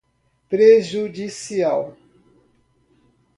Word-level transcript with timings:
prejudicial 0.49 1.95